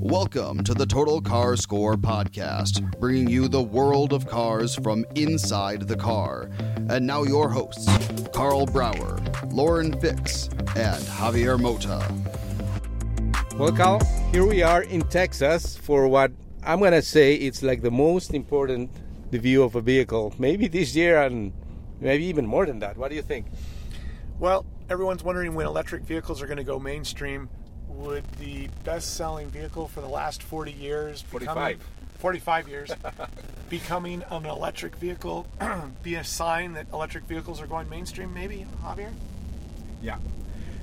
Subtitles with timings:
[0.00, 5.88] Welcome to the Total Car Score podcast, bringing you the world of cars from inside
[5.88, 6.50] the car.
[6.90, 7.88] And now your hosts,
[8.34, 9.18] Carl Brauer,
[9.50, 12.06] Lauren Fix, and Javier Mota.
[13.56, 17.80] Well, Carl, here we are in Texas for what I'm going to say it's like
[17.80, 18.90] the most important
[19.30, 21.52] review of a vehicle, maybe this year and
[22.00, 22.96] maybe even more than that.
[22.96, 23.46] What do you think?
[24.38, 27.48] Well, everyone's wondering when electric vehicles are going to go mainstream.
[27.88, 31.84] Would the best selling vehicle for the last 40 years, 45.
[32.18, 32.90] 45 years,
[33.68, 35.46] becoming an electric vehicle
[36.02, 39.12] be a sign that electric vehicles are going mainstream, maybe, Javier?
[40.02, 40.18] Yeah.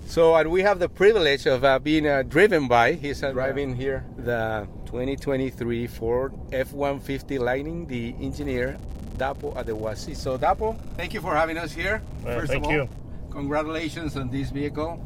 [0.07, 3.75] So, and we have the privilege of uh, being uh, driven by, he's uh, driving
[3.75, 8.77] here, the 2023 Ford F 150 Lightning, the engineer,
[9.15, 10.15] Dapo Adewasi.
[10.15, 12.01] So, Dapo, thank you for having us here.
[12.23, 12.89] Well, First of all, you.
[13.31, 14.99] congratulations on this vehicle.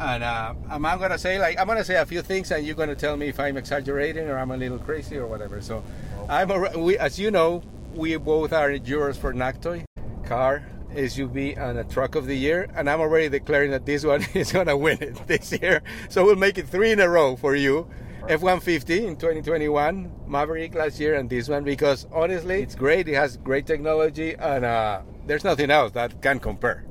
[0.00, 2.74] And uh, I'm, I'm gonna say like I'm gonna say a few things, and you're
[2.74, 5.60] gonna tell me if I'm exaggerating or I'm a little crazy or whatever.
[5.60, 5.82] So,
[6.28, 7.62] I'm a, we, as you know,
[7.94, 9.84] we both are jurors for NACTOY,
[10.24, 10.64] car,
[10.94, 14.50] SUV, and a truck of the year, and I'm already declaring that this one is
[14.50, 15.82] gonna win it this year.
[16.08, 17.86] So we'll make it three in a row for you.
[18.28, 23.08] F-150 in 2021, Maverick last year, and this one because honestly, it's great.
[23.08, 26.84] It has great technology, and uh, there's nothing else that can compare.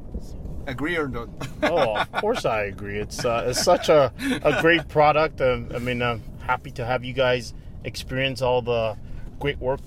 [0.67, 1.29] Agree or not?
[1.63, 2.99] oh, of course I agree.
[2.99, 4.11] It's uh, it's such a,
[4.43, 5.39] a great product.
[5.39, 7.53] And I mean, I'm happy to have you guys
[7.83, 8.97] experience all the
[9.39, 9.81] great work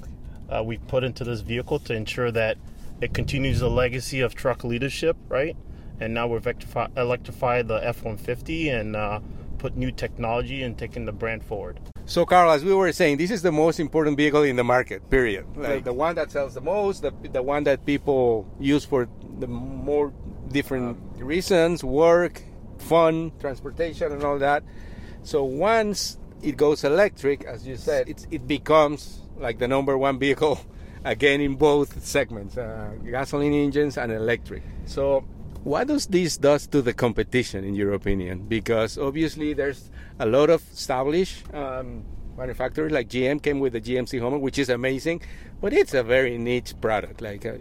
[0.49, 2.57] uh, we've put into this vehicle to ensure that
[3.01, 5.57] it continues the legacy of truck leadership, right?
[6.01, 9.21] And now we've electrify, electrified the F-150 and uh,
[9.59, 11.81] put new technology and taking the brand forward.
[12.07, 15.09] So, Carl, as we were saying, this is the most important vehicle in the market.
[15.09, 15.47] Period.
[15.57, 19.47] Like the one that sells the most, the, the one that people use for the
[19.47, 20.13] more
[20.51, 22.43] different reasons, work,
[22.79, 24.63] fun, transportation, and all that.
[25.23, 30.19] So once it goes electric, as you said, it's, it becomes like the number one
[30.19, 30.61] vehicle
[31.05, 34.63] again in both segments, uh, gasoline engines and electric.
[34.85, 35.25] So
[35.65, 38.47] what does this does to the competition in your opinion?
[38.47, 42.05] Because obviously there's a lot of established um,
[42.37, 45.23] manufacturers like gm came with the gmc hummer which is amazing
[45.61, 47.53] but it's a very niche product like uh,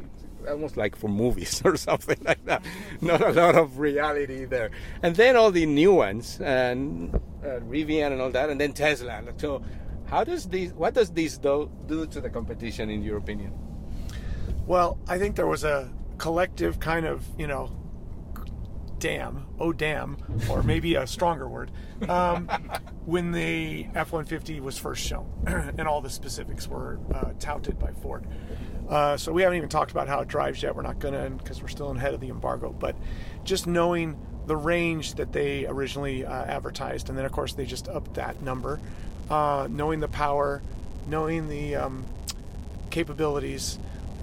[0.50, 2.64] almost like for movies or something like that.
[3.02, 4.72] Not a lot of reality there.
[5.02, 9.24] And then all the new ones and uh, rivian and all that and then tesla.
[9.38, 9.64] So
[10.06, 13.54] how does this what does this do, do to the competition in your opinion?
[14.66, 17.72] Well, I think there was a collective kind of, you know,
[19.04, 20.16] damn, oh damn,
[20.50, 21.70] or maybe a stronger word,
[22.08, 22.48] um,
[23.06, 27.92] when the F 150 was first shown and all the specifics were uh, touted by
[28.02, 28.26] Ford.
[28.88, 30.74] Uh, so we haven't even talked about how it drives yet.
[30.74, 32.72] We're not going to because we're still ahead of the embargo.
[32.72, 32.96] But
[33.44, 37.90] just knowing the range that they originally uh, advertised, and then of course they just
[37.90, 38.80] upped that number,
[39.30, 40.62] uh, knowing the power,
[41.10, 42.06] knowing the um,
[42.90, 43.80] capabilities,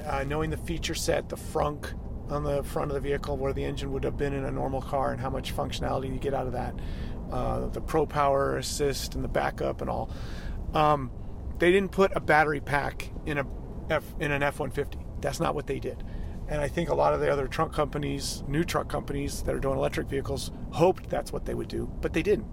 [0.06, 1.92] uh, knowing the feature set, the frunk
[2.30, 4.82] on the front of the vehicle where the engine would have been in a normal
[4.82, 6.74] car, and how much functionality you get out of that,
[7.30, 10.10] uh, the Pro Power Assist and the backup and all.
[10.74, 11.10] Um,
[11.59, 13.47] they didn't put a battery pack in a
[13.91, 15.21] F, in an F-150.
[15.21, 16.03] That's not what they did.
[16.48, 19.60] And I think a lot of the other truck companies, new truck companies that are
[19.60, 22.48] doing electric vehicles, hoped that's what they would do, but they didn't.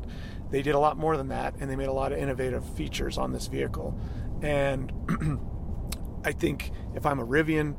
[0.51, 3.17] They did a lot more than that, and they made a lot of innovative features
[3.17, 3.99] on this vehicle.
[4.41, 4.91] And
[6.23, 7.75] I think if I'm a Rivian,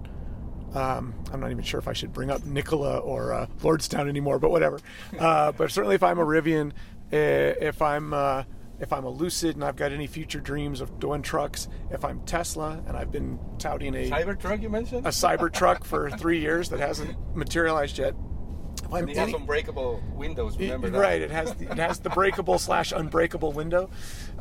[0.74, 4.38] um, I'm not even sure if I should bring up Nikola or uh, Lordstown anymore,
[4.38, 4.78] but whatever.
[5.18, 6.72] Uh, but certainly if I'm a Rivian,
[7.10, 8.44] if I'm uh,
[8.80, 12.20] if I'm a Lucid and I've got any future dreams of doing trucks, if I'm
[12.20, 15.06] Tesla and I've been touting a Cybertruck you mentioned?
[15.06, 18.14] a Cybertruck for three years that hasn't materialized yet.
[18.84, 20.98] If I'm And it has any- unbreakable windows, it- remember that?
[20.98, 23.90] right, it has the, it has the breakable slash unbreakable window.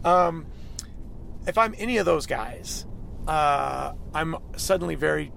[0.05, 0.45] Um,
[1.47, 2.85] if I'm any of those guys,
[3.27, 5.31] uh, I'm suddenly very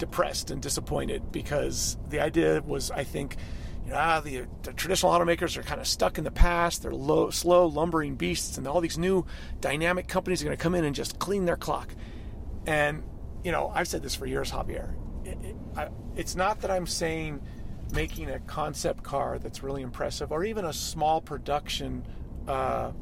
[0.00, 3.36] depressed and disappointed because the idea was, I think,
[3.84, 6.82] you know, ah, the, the traditional automakers are kind of stuck in the past.
[6.82, 9.24] They're low, slow, lumbering beasts, and all these new
[9.60, 11.94] dynamic companies are going to come in and just clean their clock.
[12.66, 13.04] And
[13.44, 14.94] you know, I've said this for years, Javier.
[15.24, 17.42] It, it, I, it's not that I'm saying
[17.92, 22.04] making a concept car that's really impressive, or even a small production
[22.48, 22.92] uh,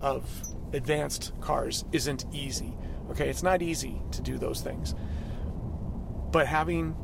[0.00, 0.24] of
[0.72, 2.74] advanced cars isn't easy.
[3.10, 4.94] Okay, it's not easy to do those things.
[6.34, 6.96] But having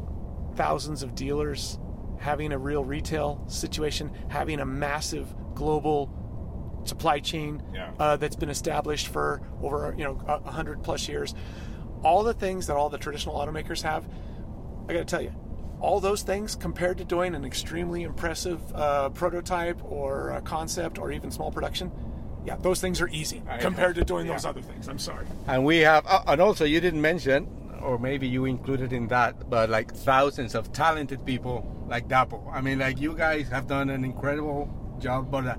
[0.57, 1.79] thousands of dealers,
[2.19, 6.11] having a real retail situation, having a massive global
[6.83, 7.93] supply chain Yeah.
[8.01, 11.37] uh, that's been established for over you know a a hundred plus years,
[12.03, 14.05] all the things that all the traditional automakers have,
[14.89, 15.33] I got to tell you,
[15.79, 21.13] all those things compared to doing an extremely impressive uh, prototype or a concept or
[21.13, 21.93] even small production,
[22.45, 24.33] yeah, those things are easy I- compared to doing yeah.
[24.33, 24.89] those other things.
[24.89, 25.27] I'm sorry.
[25.47, 27.47] And we have, uh, and also you didn't mention,
[27.83, 32.53] or maybe you included in that, but like thousands of talented people like Dapo.
[32.53, 34.69] I mean, like you guys have done an incredible
[34.99, 35.55] job, but uh,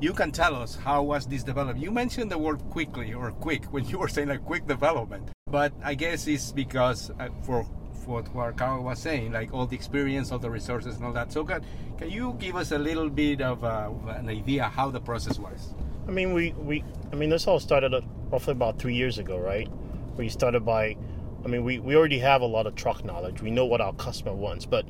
[0.00, 1.78] you can tell us how was this developed.
[1.78, 5.72] You mentioned the word quickly or quick when you were saying like quick development, but
[5.82, 7.66] I guess it's because uh, for
[8.06, 11.32] what Carl was saying, like all the experience, all the resources, and all that.
[11.32, 11.64] So, can,
[11.96, 15.74] can you give us a little bit of uh, an idea how the process was?
[16.06, 19.38] I mean, we, we I mean, this all started uh, roughly about three years ago,
[19.38, 19.68] right?
[20.16, 20.96] We started by,
[21.44, 23.42] I mean, we, we already have a lot of truck knowledge.
[23.42, 24.86] We know what our customer wants, but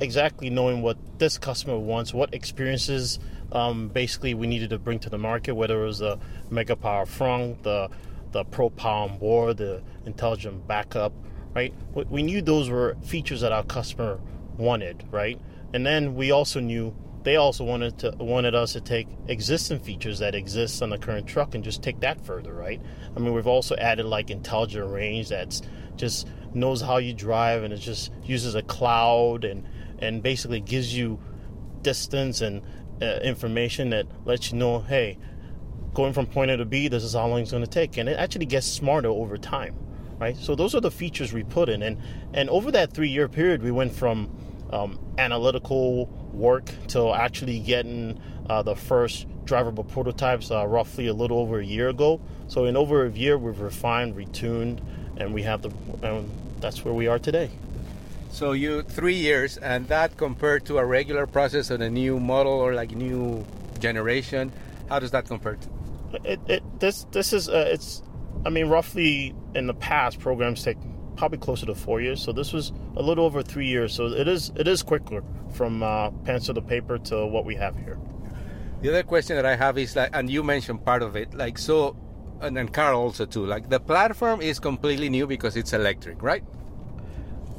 [0.00, 3.18] exactly knowing what this customer wants, what experiences
[3.52, 6.18] um, basically we needed to bring to the market, whether it was the
[6.50, 7.88] Mega Power Frunk, the
[8.32, 11.12] the Pro Power on board, the intelligent backup,
[11.54, 11.72] right?
[11.94, 14.18] We, we knew those were features that our customer
[14.58, 15.40] wanted, right?
[15.72, 16.94] And then we also knew
[17.26, 21.26] they also wanted to wanted us to take existing features that exist on the current
[21.26, 22.80] truck and just take that further, right?
[23.16, 25.60] I mean, we've also added like intelligent range that's
[25.96, 29.66] just knows how you drive and it just uses a cloud and
[29.98, 31.18] and basically gives you
[31.82, 32.62] distance and
[33.02, 35.18] uh, information that lets you know, hey,
[35.94, 38.08] going from point A to B, this is how long it's going to take, and
[38.08, 39.74] it actually gets smarter over time,
[40.20, 40.36] right?
[40.36, 41.98] So those are the features we put in, and
[42.34, 44.30] and over that three-year period, we went from
[44.70, 51.38] um, analytical work to actually getting uh, the first drivable prototypes uh, roughly a little
[51.38, 52.20] over a year ago.
[52.48, 54.80] So in over a year, we've refined, retuned,
[55.16, 55.70] and we have the,
[56.02, 56.30] and
[56.60, 57.50] that's where we are today.
[58.30, 62.52] So you three years, and that compared to a regular process on a new model
[62.52, 63.46] or like new
[63.78, 64.52] generation,
[64.88, 65.68] how does that compare to?
[66.24, 68.02] It, it this this is uh, it's
[68.44, 70.76] I mean roughly in the past programs take
[71.16, 74.28] probably closer to four years so this was a little over three years so it
[74.28, 75.22] is it is quicker
[75.56, 77.98] from uh, pencil to paper to what we have here.
[78.82, 81.58] The other question that I have is like, and you mentioned part of it, like
[81.58, 81.96] so,
[82.40, 83.46] and then Carl also too.
[83.46, 86.44] Like the platform is completely new because it's electric, right?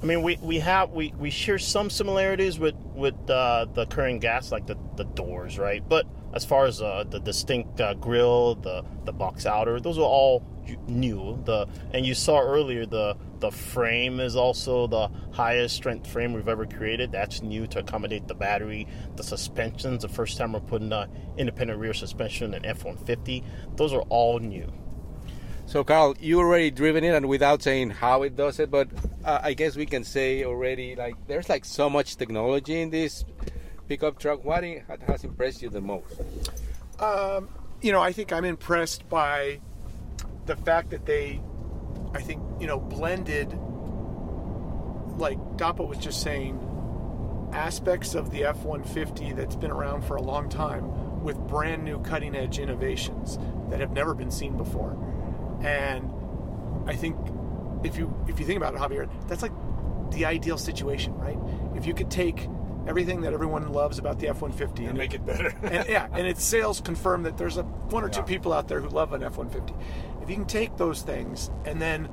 [0.02, 4.22] I mean, we, we have we, we share some similarities with with uh, the current
[4.22, 5.84] gas, like the, the doors, right?
[5.88, 10.02] But as far as uh, the distinct uh, grill, the the box outer, those are
[10.02, 10.46] all
[10.88, 11.42] new.
[11.46, 16.48] The and you saw earlier the the frame is also the highest strength frame we've
[16.48, 17.12] ever created.
[17.12, 18.88] That's new to accommodate the battery.
[19.16, 23.44] The suspensions, the first time we're putting uh, independent rear suspension in F-150,
[23.76, 24.72] those are all new.
[25.68, 28.88] So Carl, you already driven it, and without saying how it does it, but
[29.26, 33.26] uh, I guess we can say already like there's like so much technology in this
[33.88, 34.46] pickup truck.
[34.46, 36.22] What has impressed you the most?
[37.00, 37.50] Um,
[37.82, 39.60] you know, I think I'm impressed by
[40.48, 41.42] the fact that they,
[42.14, 43.52] I think, you know, blended,
[45.18, 46.64] like Dapo was just saying,
[47.54, 52.00] aspects of the F 150 that's been around for a long time with brand new
[52.00, 53.38] cutting edge innovations
[53.70, 54.98] that have never been seen before.
[55.62, 56.12] And
[56.88, 57.16] I think
[57.84, 59.52] if you if you think about it, Javier, that's like
[60.12, 61.38] the ideal situation, right?
[61.76, 62.48] If you could take
[62.88, 65.54] everything that everyone loves about the F 150 and make it better.
[65.62, 68.80] and yeah, and its sales confirm that there's a one or two people out there
[68.80, 69.74] who love an F-150.
[70.22, 72.10] If you can take those things and then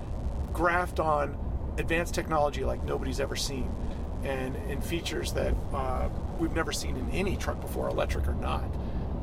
[0.53, 1.39] graft on
[1.79, 3.71] advanced technology like nobody's ever seen,
[4.23, 8.65] and and features that uh, we've never seen in any truck before, electric or not.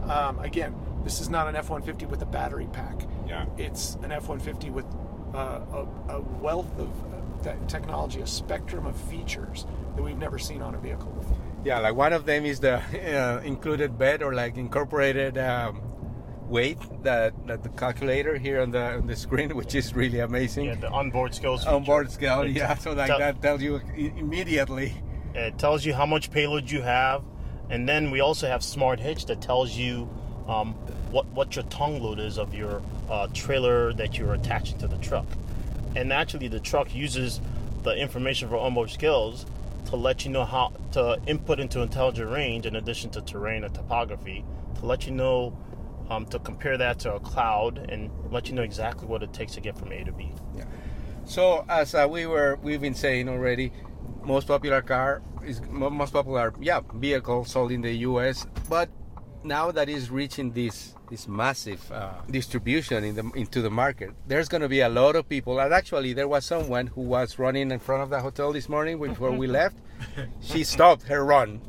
[0.10, 3.08] Um, again, this is not an F-150 with a battery pack.
[3.28, 3.46] Yeah.
[3.58, 4.86] It's an F-150 with
[5.34, 6.90] uh, a, a wealth of
[7.44, 11.38] te- technology, a spectrum of features that we've never seen on a vehicle before.
[11.64, 15.82] Yeah, like one of them is the uh, included bed or like incorporated um,
[16.48, 20.66] weight that, that the calculator here on the on the screen, which is really amazing.
[20.66, 21.66] Yeah, the onboard scales.
[21.66, 22.14] Onboard feature.
[22.16, 22.76] scale, It yeah.
[22.76, 24.94] So like tell- that tells you immediately.
[25.34, 27.24] It tells you how much payload you have,
[27.70, 30.10] and then we also have Smart Hitch that tells you
[30.48, 30.74] um,
[31.12, 34.98] what what your tongue load is of your uh, trailer that you're attaching to the
[34.98, 35.26] truck.
[35.96, 37.42] And actually, the truck uses
[37.84, 39.46] the information for onboard scales
[39.86, 43.74] to let you know how to input into intelligent range, in addition to terrain and
[43.74, 44.46] topography,
[44.80, 45.58] to let you know
[46.10, 49.54] um, to compare that to a cloud and let you know exactly what it takes
[49.54, 50.32] to get from A to B.
[50.56, 50.66] Yeah.
[51.26, 53.72] So as uh, we were we've been saying already,
[54.24, 58.46] most popular car is most popular yeah vehicle sold in the U.S.
[58.70, 58.90] But
[59.44, 64.48] now that is reaching this this massive uh, distribution in the into the market, there's
[64.48, 65.60] going to be a lot of people.
[65.60, 69.00] And actually, there was someone who was running in front of the hotel this morning
[69.00, 69.78] before we left.
[70.42, 71.62] She stopped her run.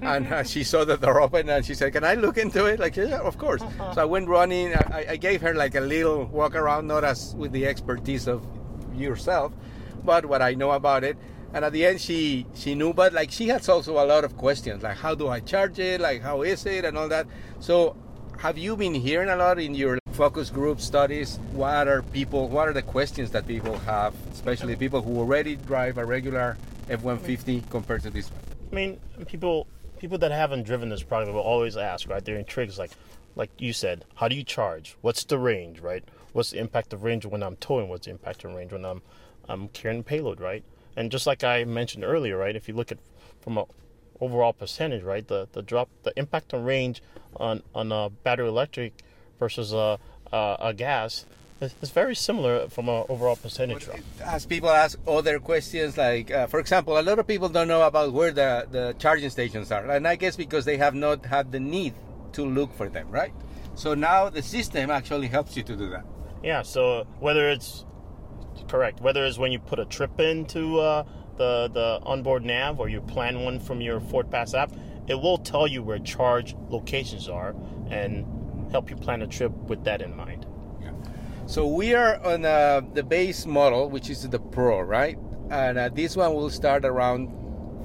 [0.00, 2.78] And uh, she saw the door open and she said, Can I look into it?
[2.78, 3.62] Like, yeah, of course.
[3.94, 4.72] So I went running.
[4.74, 8.46] I, I gave her like a little walk around, not as with the expertise of
[8.94, 9.52] yourself,
[10.04, 11.16] but what I know about it.
[11.54, 14.36] And at the end, she she knew, but like she has also a lot of
[14.36, 17.26] questions, like how do I charge it, like how is it, and all that.
[17.60, 17.96] So,
[18.38, 21.38] have you been hearing a lot in your focus group studies?
[21.52, 22.48] What are people?
[22.48, 26.56] What are the questions that people have, especially people who already drive a regular
[26.88, 27.70] F-150 mm-hmm.
[27.70, 28.40] compared to this one?
[28.72, 29.66] I mean, people
[29.98, 32.24] people that haven't driven this product will always ask, right?
[32.24, 32.92] They're intrigued, like
[33.36, 34.96] like you said, how do you charge?
[35.00, 36.04] What's the range, right?
[36.32, 37.88] What's the impact of range when I'm towing?
[37.88, 39.02] What's the impact of range when I'm
[39.48, 40.64] I'm carrying payload, right?
[40.96, 42.54] And just like I mentioned earlier, right?
[42.54, 42.98] If you look at
[43.40, 43.64] from a
[44.20, 45.26] overall percentage, right?
[45.26, 47.02] The the drop, the impact on range
[47.36, 48.92] on on a battery electric
[49.38, 49.98] versus a
[50.32, 51.26] a, a gas
[51.60, 53.88] is, is very similar from an overall percentage
[54.24, 57.82] as people ask other questions like uh, for example a lot of people don't know
[57.82, 61.52] about where the, the charging stations are and i guess because they have not had
[61.52, 61.94] the need
[62.32, 63.32] to look for them right
[63.74, 66.04] so now the system actually helps you to do that
[66.42, 67.84] Yeah, so whether it's
[68.68, 71.04] correct, whether it's when you put a trip into uh,
[71.36, 74.72] the the onboard nav or you plan one from your FordPass app,
[75.08, 77.54] it will tell you where charge locations are
[77.90, 78.24] and
[78.70, 80.46] help you plan a trip with that in mind.
[80.80, 80.92] Yeah.
[81.46, 85.18] so we are on uh, the base model which is the pro right
[85.50, 87.28] and uh, this one will start around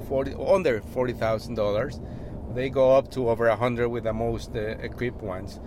[0.08, 5.22] 40 under $40000 they go up to over a 100 with the most uh, equipped
[5.22, 5.60] ones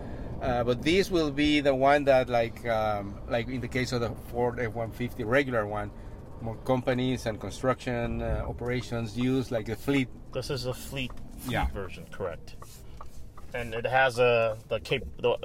[0.42, 4.00] uh, but this will be the one that like um, like in the case of
[4.00, 5.90] the ford f-150 regular one
[6.40, 11.52] more companies and construction uh, operations use like a fleet This is a fleet, fleet
[11.52, 11.66] Yeah.
[11.74, 12.56] version, correct?
[13.52, 15.02] And it has a the cap.
[15.20, 15.36] The,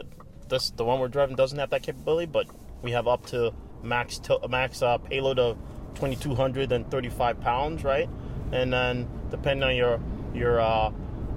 [0.48, 2.46] this the one we're driving doesn't have that capability, but
[2.84, 3.52] we have up to
[3.84, 5.58] max to, max uh, payload of
[5.96, 8.08] 2,235 pounds, right?
[8.52, 10.00] And then depending on your
[10.34, 10.92] your uh,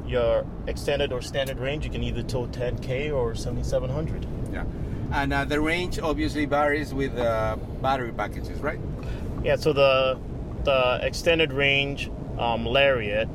[0.09, 4.27] your extended or standard range, you can either tow 10k or 7,700.
[4.53, 4.65] yeah
[5.11, 8.81] and uh, the range obviously varies with uh, battery packages right
[9.45, 10.19] Yeah, so the
[10.65, 13.29] the extended range um, Lariat,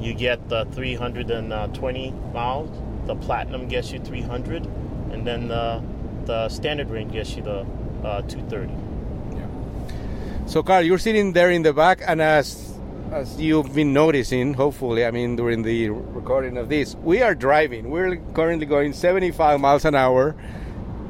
[0.00, 2.70] you get the 320 miles.
[3.06, 4.66] The Platinum gets you 300,
[5.12, 5.82] and then the
[6.24, 7.66] the standard range gets you the
[8.04, 8.72] uh, 230.
[10.46, 12.71] So, Carl, you're sitting there in the back, and as
[13.12, 17.90] as you've been noticing, hopefully, I mean, during the recording of this, we are driving.
[17.90, 20.34] We're currently going 75 miles an hour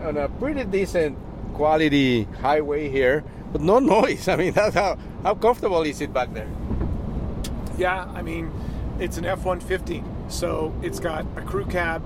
[0.03, 1.17] on a pretty decent
[1.55, 4.27] quality highway here, but no noise.
[4.27, 6.49] I mean, that's how how comfortable is it back there?
[7.79, 8.51] Yeah, I mean,
[8.99, 12.03] it's an F 150, so it's got a crew cab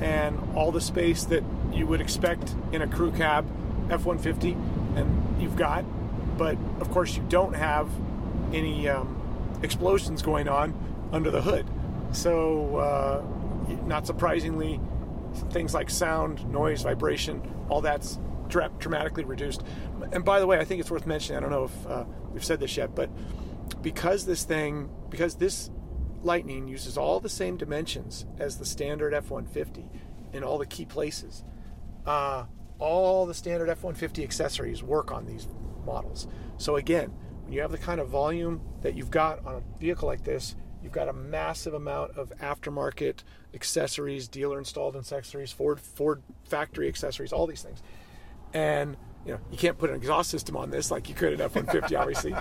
[0.00, 3.46] and all the space that you would expect in a crew cab
[3.90, 4.52] F 150,
[4.96, 5.84] and you've got,
[6.36, 7.88] but of course, you don't have
[8.52, 9.15] any um,
[9.66, 10.72] explosions going on
[11.12, 11.68] under the hood.
[12.12, 13.24] So, uh,
[13.84, 14.80] not surprisingly,
[15.50, 18.18] things like sound, noise, vibration, all that's
[18.48, 19.62] dra- dramatically reduced.
[20.12, 22.44] And by the way, I think it's worth mentioning, I don't know if uh, we've
[22.44, 23.10] said this yet, but
[23.82, 25.70] because this thing, because this
[26.22, 29.88] Lightning uses all the same dimensions as the standard F 150
[30.32, 31.44] in all the key places,
[32.06, 32.44] uh,
[32.78, 35.46] all the standard F 150 accessories work on these
[35.84, 36.26] models.
[36.56, 37.12] So, again,
[37.46, 40.56] when you have the kind of volume that you've got on a vehicle like this,
[40.82, 43.20] you've got a massive amount of aftermarket
[43.54, 47.84] accessories, dealer installed accessories, Ford Ford factory accessories, all these things.
[48.52, 51.40] And you know, you can't put an exhaust system on this like you could an
[51.40, 52.34] F-150, obviously.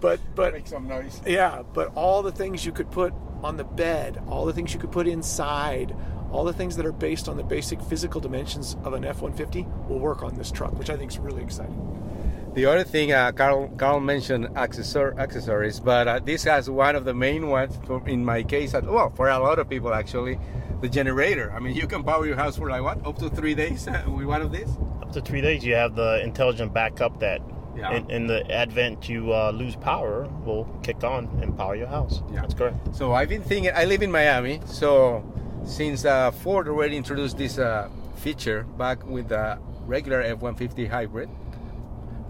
[0.00, 1.20] But but Make some noise.
[1.26, 4.78] yeah, but all the things you could put on the bed, all the things you
[4.78, 5.92] could put inside,
[6.30, 9.98] all the things that are based on the basic physical dimensions of an F-150 will
[9.98, 12.11] work on this truck, which I think is really exciting.
[12.54, 17.04] The other thing, uh, Carl, Carl mentioned accessor- accessories, but uh, this has one of
[17.06, 17.78] the main ones.
[17.86, 20.38] For, in my case, uh, well, for a lot of people actually,
[20.82, 21.50] the generator.
[21.56, 24.26] I mean, you can power your house for like what, up to three days with
[24.26, 24.68] one of these.
[25.00, 27.40] Up to three days, you have the intelligent backup that,
[27.74, 27.92] Yeah.
[27.92, 32.20] in, in the advent you uh, lose power, will kick on and power your house.
[32.30, 32.42] Yeah.
[32.42, 32.94] That's correct.
[32.94, 33.72] So I've been thinking.
[33.74, 35.24] I live in Miami, so
[35.64, 41.30] since uh, Ford already introduced this uh, feature back with the regular F-150 hybrid.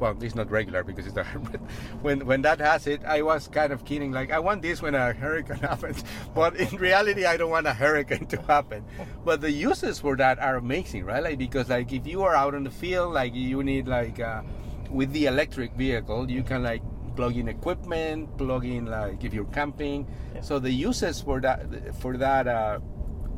[0.03, 1.61] Well, it's not regular because it's a hybrid.
[2.03, 4.11] When when that has it, I was kind of kidding.
[4.11, 6.03] Like I want this when a hurricane happens,
[6.35, 8.85] but in reality, I don't want a hurricane to happen.
[9.25, 11.23] But the uses for that are amazing, right?
[11.23, 14.43] Like because like if you are out on the field, like you need like uh,
[14.91, 16.83] with the electric vehicle, you can like
[17.15, 20.09] plug in equipment, plug in like if you're camping.
[20.41, 22.81] So the uses for that for that uh,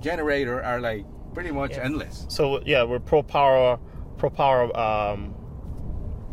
[0.00, 1.04] generator are like
[1.34, 2.24] pretty much endless.
[2.30, 3.78] So yeah, we're pro power,
[4.16, 5.34] pro power, um,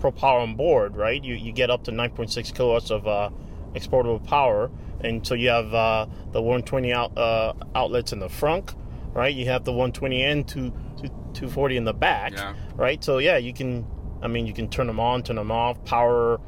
[0.01, 1.23] pro power on board, right?
[1.23, 3.29] You you get up to 9.6 kilowatts of uh,
[3.75, 4.69] exportable power,
[5.01, 8.75] and so you have uh, the 120 out, uh, outlets in the front,
[9.13, 9.33] right?
[9.33, 12.53] You have the 120 and two, two, 240 in the back, Yeah.
[12.75, 13.01] right?
[13.01, 13.85] So yeah, you can,
[14.21, 16.41] I mean, you can turn them on, turn them off, power.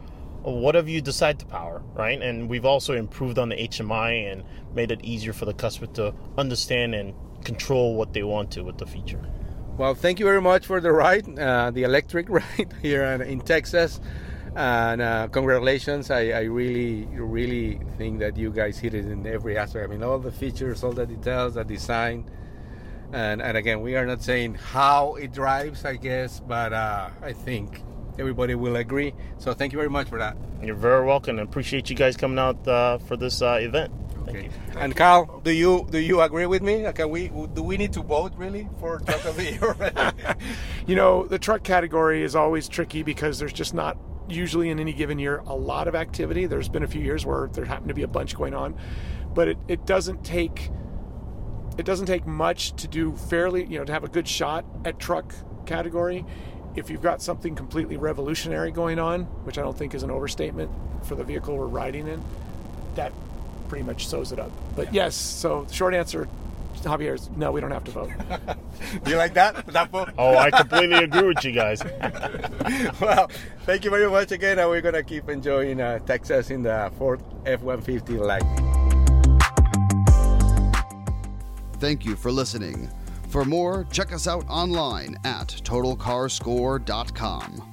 [0.45, 2.21] Whatever you decide to power, right?
[2.21, 4.43] And we've also improved on the HMI and
[4.75, 7.13] made it easier for the customer to understand and
[7.45, 9.21] control what they want to with the feature.
[9.75, 13.99] Well, thank you very much for the ride, uh, the electric ride here in, Texas.
[14.55, 16.11] And uh, congratulations.
[16.11, 19.83] I, I really, really think that you guys hit it in every aspect.
[19.83, 22.29] I mean, all the features, all the details, the design.
[23.13, 27.33] And, and again, we are not saying how it drives, I guess, but uh, I
[27.33, 27.81] think
[28.19, 29.15] everybody will agree.
[29.39, 30.37] So thank you very much for that.
[30.61, 31.39] You're very welcome.
[31.39, 33.91] and appreciate you guys coming out uh, for this uh, event.
[34.25, 34.45] Thank Okay.
[34.45, 34.51] you.
[34.79, 36.83] And Carl, do you do you agree with me?
[36.93, 39.75] Can uh, we do we need to vote really for truck of the year?
[40.87, 44.91] You know, the truck category is always tricky because there's just not usually in any
[44.91, 46.45] given year a lot of activity.
[46.45, 48.75] There's been a few years where there happened to be a bunch going on,
[49.33, 50.69] but it, it doesn't take
[51.77, 54.99] it doesn't take much to do fairly, you know, to have a good shot at
[54.99, 55.33] truck
[55.65, 56.25] category.
[56.75, 60.69] If you've got something completely revolutionary going on, which I don't think is an overstatement
[61.03, 62.21] for the vehicle we're riding in,
[62.95, 63.13] that
[63.67, 64.51] pretty much sews it up.
[64.75, 66.27] But yes, so the short answer,
[66.77, 68.09] Javier, is no, we don't have to vote.
[69.03, 69.65] do you like that?
[69.67, 70.09] That vote?
[70.17, 71.81] Oh, I completely agree with you guys.
[73.01, 73.29] well,
[73.65, 77.21] thank you very much again, and we're gonna keep enjoying uh, Texas in the Ford
[77.45, 78.69] F-150 Lightning.
[81.79, 82.89] Thank you for listening.
[83.27, 87.72] For more, check us out online at totalcarscore.com.